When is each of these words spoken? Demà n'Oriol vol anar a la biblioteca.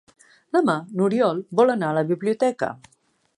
Demà 0.55 0.77
n'Oriol 1.01 1.43
vol 1.61 1.75
anar 1.75 1.91
a 1.93 1.97
la 1.99 2.05
biblioteca. 2.13 2.73